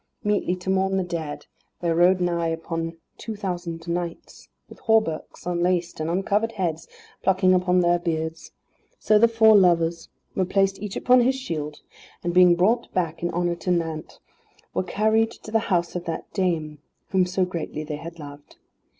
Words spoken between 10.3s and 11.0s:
were placed each